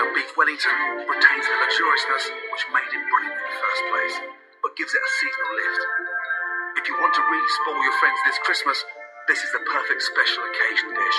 [0.00, 4.16] of beef Wellington retains the luxuriousness which made it brilliant in the first place,
[4.64, 5.82] but gives it a seasonal lift.
[6.80, 8.78] If you want to really spoil your friends this Christmas,
[9.28, 11.18] this is the perfect special occasion dish.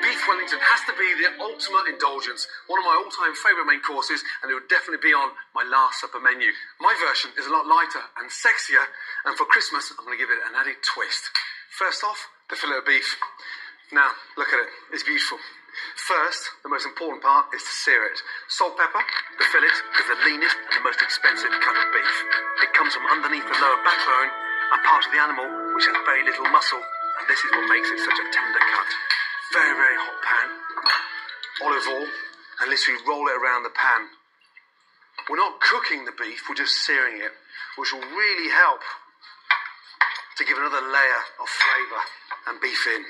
[0.00, 4.24] Beef Wellington has to be the ultimate indulgence, one of my all-time favourite main courses,
[4.40, 6.48] and it would definitely be on my last supper menu.
[6.80, 8.86] My version is a lot lighter and sexier,
[9.28, 11.28] and for Christmas, I'm going to give it an added twist.
[11.76, 12.18] First off,
[12.48, 13.04] the fillet of beef.
[13.88, 15.40] Now, look at it, it's beautiful.
[15.96, 18.20] First, the most important part is to sear it.
[18.48, 19.00] Salt, pepper,
[19.40, 22.16] the fillet is the leanest and the most expensive cut of beef.
[22.68, 24.30] It comes from underneath the lower backbone,
[24.76, 27.88] a part of the animal which has very little muscle, and this is what makes
[27.88, 28.90] it such a tender cut.
[29.56, 30.48] Very, very hot pan,
[31.64, 32.08] olive oil,
[32.60, 34.12] and literally roll it around the pan.
[35.32, 37.32] We're not cooking the beef, we're just searing it,
[37.80, 38.84] which will really help
[40.36, 42.02] to give another layer of flavour
[42.52, 43.04] and beef in.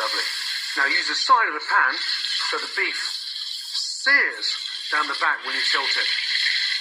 [0.00, 0.26] Lovely.
[0.80, 1.92] Now use the side of the pan
[2.48, 4.48] so the beef sears
[4.88, 6.08] down the back when you tilt it.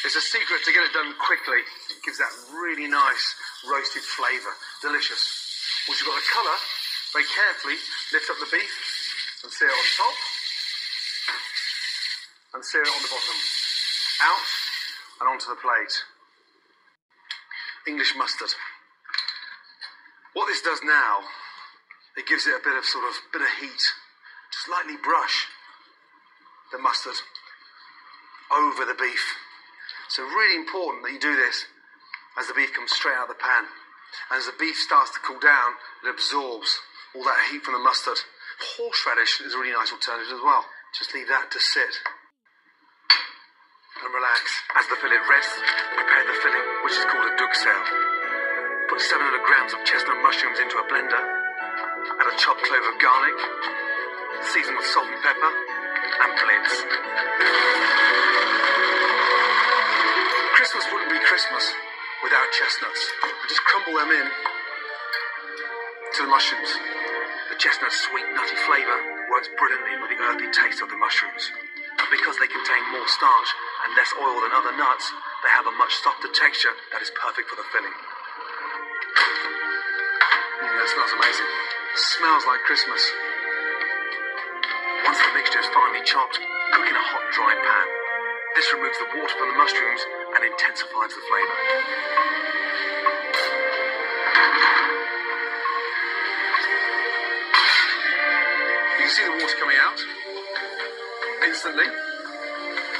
[0.08, 1.60] It's a secret to get it done quickly.
[1.92, 3.36] It gives that really nice
[3.68, 4.56] roasted flavour.
[4.80, 5.20] Delicious.
[5.92, 6.58] Once you've got the colour,
[7.12, 7.76] very carefully
[8.16, 8.72] lift up the beef
[9.44, 10.16] and sear it on top
[12.56, 13.38] and sear it on the bottom.
[14.32, 14.48] Out
[15.20, 15.96] and onto the plate.
[17.84, 18.56] English mustard.
[20.40, 21.20] What this does now,
[22.20, 23.84] it gives it a bit of sort of bit of heat.
[24.52, 25.48] Just lightly brush
[26.76, 27.16] the mustard
[28.52, 29.24] over the beef.
[30.12, 31.64] So really important that you do this
[32.36, 33.72] as the beef comes straight out of the pan.
[34.30, 36.84] And as the beef starts to cool down, it absorbs
[37.16, 38.20] all that heat from the mustard.
[38.76, 40.68] Horseradish is a really nice alternative as well.
[40.92, 41.94] Just leave that to sit
[44.04, 44.44] and relax.
[44.76, 45.56] As the fillet rests,
[45.96, 47.86] prepare the filling, which is called a duxelle.
[48.92, 51.49] Put 700 grams of chestnut mushrooms into a blender.
[52.00, 53.38] Add a chopped clove of garlic.
[54.56, 55.52] Season with salt and pepper.
[55.52, 56.74] And blitz.
[60.56, 61.66] Christmas wouldn't be Christmas
[62.24, 63.02] without chestnuts.
[63.48, 64.28] Just crumble them in
[66.16, 66.72] to the mushrooms.
[67.52, 68.98] The chestnut's sweet, nutty flavour
[69.32, 71.52] works brilliantly with the earthy taste of the mushrooms.
[72.00, 73.50] And because they contain more starch
[73.88, 75.06] and less oil than other nuts,
[75.44, 77.96] they have a much softer texture that is perfect for the filling.
[80.60, 81.79] Mm, that smells amazing.
[81.96, 83.02] Smells like Christmas.
[85.06, 86.40] Once the mixture is finely chopped,
[86.74, 87.88] cook in a hot, dry pan.
[88.56, 90.02] This removes the water from the mushrooms
[90.36, 91.58] and intensifies the flavour.
[98.98, 100.00] You can see the water coming out
[101.46, 101.90] instantly.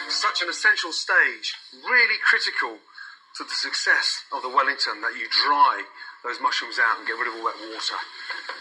[0.10, 1.54] Such an essential stage,
[1.86, 2.82] really critical
[3.40, 5.80] to the success of the Wellington that you dry
[6.28, 7.96] those mushrooms out and get rid of all that water.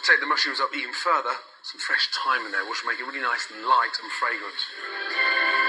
[0.07, 1.35] Take the mushrooms up even further,
[1.67, 4.61] some fresh thyme in there, which will make it really nice and light and fragrant.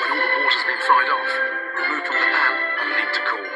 [0.06, 1.31] When all the water's been fried off,
[1.74, 3.50] remove from the pan and leave to cool.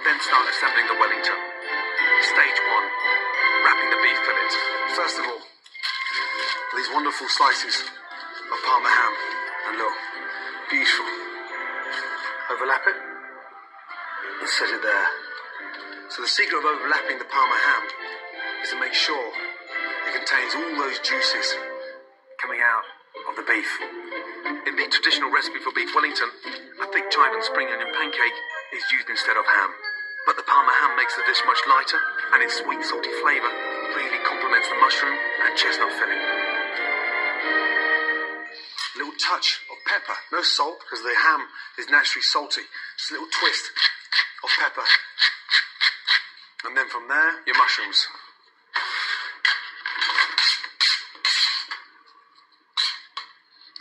[0.00, 1.38] Then start assembling the Wellington.
[2.24, 2.86] Stage one,
[3.68, 4.56] wrapping the beef fillets.
[4.96, 5.44] First of all,
[6.72, 9.12] these wonderful slices of Parma ham.
[9.68, 9.96] And look,
[10.72, 11.04] beautiful.
[12.48, 13.09] Overlap it
[14.40, 15.08] and set it there.
[16.10, 17.84] So the secret of overlapping the Parma ham
[18.66, 19.30] is to make sure
[20.08, 21.54] it contains all those juices
[22.42, 22.82] coming out
[23.30, 23.70] of the beef.
[24.66, 26.30] In the traditional recipe for beef Wellington,
[26.82, 28.38] a thick chive and spring onion pancake
[28.74, 29.70] is used instead of ham.
[30.26, 32.00] But the Parma ham makes the dish much lighter,
[32.34, 33.52] and its sweet, salty flavour
[33.94, 36.22] really complements the mushroom and chestnut filling.
[38.94, 41.46] A little touch of pepper, no salt because the ham
[41.78, 42.66] is naturally salty.
[42.98, 43.70] Just a little twist
[44.44, 44.86] of pepper.
[46.64, 48.06] And then from there, your mushrooms.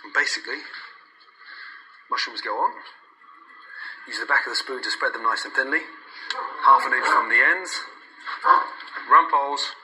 [0.04, 0.64] And basically,
[2.10, 2.72] mushrooms go on.
[4.08, 5.82] Use the back of the spoon to spread them nice and thinly.
[6.64, 7.82] Half an inch from the ends.
[9.12, 9.76] Rumples.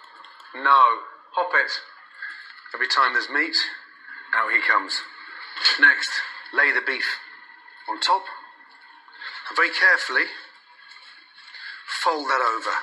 [0.56, 1.04] No.
[1.36, 1.72] Hop it.
[2.74, 3.56] Every time there's meat,
[4.34, 5.02] out he comes.
[5.80, 6.10] Next,
[6.54, 7.20] lay the beef
[7.90, 8.24] on top.
[9.50, 10.26] And very carefully,
[12.06, 12.76] fold that over.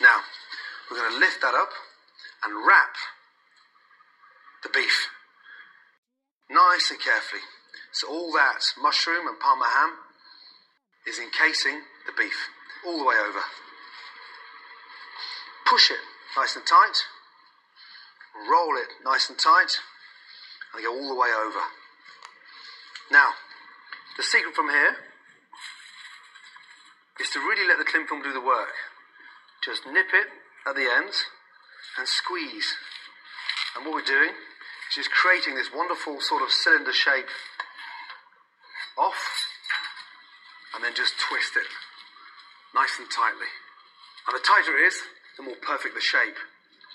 [0.00, 0.24] Now,
[0.88, 1.68] we're going to lift that up
[2.44, 2.96] and wrap
[4.62, 5.08] the beef
[6.48, 7.42] nice and carefully.
[7.92, 9.92] So all that mushroom and parma ham
[11.06, 12.48] is encasing the beef
[12.86, 13.44] all the way over.
[15.66, 16.00] Push it
[16.36, 16.96] nice and tight.
[18.48, 19.76] Roll it nice and tight
[20.72, 21.60] and go all the way over.
[23.10, 23.28] Now,
[24.16, 24.96] the secret from here
[27.20, 28.74] is to really let the cling film do the work.
[29.64, 30.28] Just nip it
[30.66, 31.24] at the ends
[31.98, 32.76] and squeeze
[33.74, 37.28] And what we're doing is just creating this wonderful sort of cylinder shape
[38.98, 39.20] off
[40.74, 41.68] and then just twist it
[42.74, 43.48] nice and tightly.
[44.28, 45.00] And the tighter it is,
[45.36, 46.36] the more perfect the shape.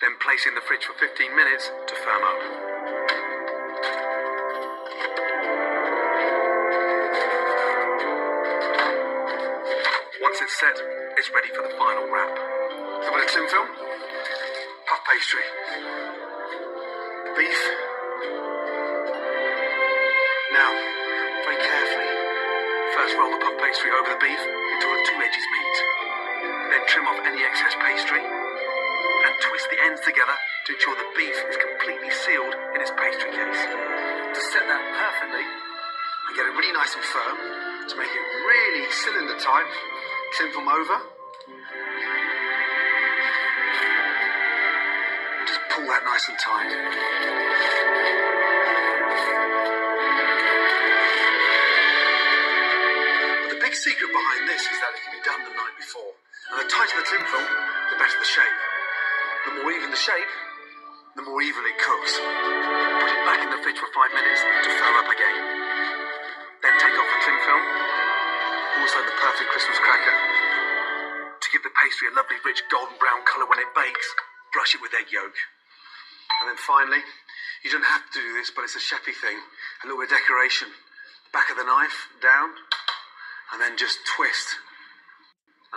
[0.01, 2.70] Then place in the fridge for 15 minutes to firm up.
[10.59, 10.75] Set,
[11.15, 12.35] it's ready for the final wrap.
[12.35, 13.71] So with a cling film,
[14.83, 15.47] puff pastry,
[17.39, 17.61] beef.
[20.51, 20.69] Now,
[21.47, 22.11] very carefully,
[22.93, 25.77] first roll the puff pastry over the beef until the two edges meet.
[26.67, 31.37] Then trim off any excess pastry and twist the ends together to ensure the beef
[31.47, 33.61] is completely sealed in its pastry case.
[34.35, 37.37] To set that perfectly and get it really nice and firm,
[37.87, 39.71] to make it really cylinder type,
[40.31, 40.97] cling film over.
[45.43, 46.71] Just pull that nice and tight.
[53.43, 56.15] But the big secret behind this is that it can be done the night before.
[56.55, 57.47] And the tighter the cling film,
[57.91, 58.57] the better the shape.
[59.47, 60.31] The more even the shape,
[61.19, 62.13] the more even it cooks.
[62.15, 65.60] Put it back in the fridge for five minutes to firm up again.
[69.21, 70.17] Perfect Christmas cracker.
[71.37, 74.09] To give the pastry a lovely rich golden brown colour when it bakes,
[74.49, 75.37] brush it with egg yolk.
[76.41, 77.05] And then finally,
[77.61, 79.37] you don't have to do this, but it's a chefy thing.
[79.37, 80.73] A little bit of decoration.
[81.29, 82.49] Back of the knife, down,
[83.53, 84.57] and then just twist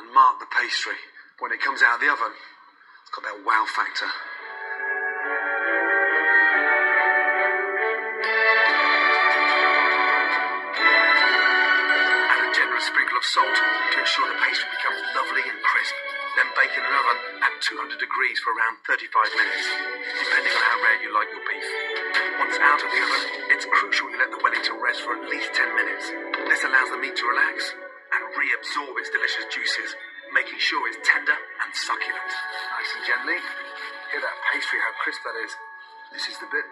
[0.01, 0.97] and mark the pastry.
[1.39, 4.09] When it comes out of the oven, it's got that wow factor.
[13.35, 15.97] Salt to ensure the pastry becomes lovely and crisp.
[16.39, 19.67] Then bake in an oven at 200 degrees for around 35 minutes,
[20.23, 21.67] depending on how rare you like your beef.
[22.39, 25.51] Once out of the oven, it's crucial you let the Wellington rest for at least
[25.51, 26.15] 10 minutes.
[26.47, 27.75] This allows the meat to relax
[28.15, 29.99] and reabsorb its delicious juices,
[30.31, 32.31] making sure it's tender and succulent.
[32.71, 33.39] Nice and gently.
[34.15, 35.51] Hear that pastry, how crisp that is.
[36.15, 36.67] This is the bit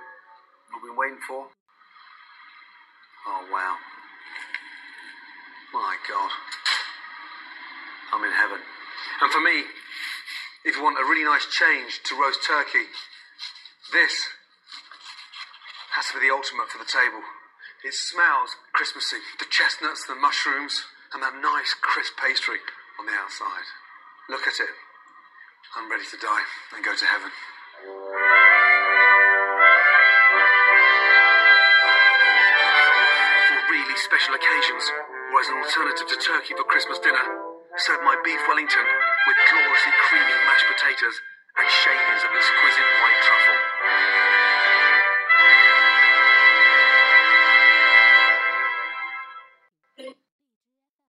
[0.70, 1.50] we've been waiting for.
[3.26, 3.91] Oh, wow.
[5.72, 6.30] My God.
[8.12, 8.60] I'm in heaven.
[9.20, 9.64] And for me,
[10.64, 12.86] if you want a really nice change to roast turkey,
[13.92, 14.12] this
[15.96, 17.24] has to be the ultimate for the table.
[17.84, 19.18] It smells Christmassy.
[19.40, 22.60] The chestnuts, the mushrooms, and that nice crisp pastry
[23.00, 23.66] on the outside.
[24.30, 24.74] Look at it.
[25.74, 26.44] I'm ready to die
[26.76, 27.32] and go to heaven.
[33.48, 34.84] For really special occasions,
[35.32, 37.18] as an alternative to turkey for Christmas dinner.
[37.78, 38.86] serve my beef Wellington
[39.26, 41.16] with gloriously creamy mashed potatoes
[41.58, 44.41] and shavings of exquisite white truffle.